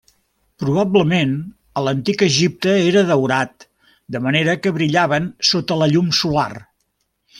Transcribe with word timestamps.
Probablement, 0.61 1.33
a 1.81 1.83
l'antic 1.87 2.23
Egipte 2.27 2.73
era 2.87 3.03
daurat, 3.11 3.67
de 4.17 4.23
manera 4.29 4.57
que 4.65 4.73
brillaven 4.79 5.29
sota 5.51 5.79
la 5.83 5.91
llum 5.93 6.11
solar. 6.23 6.49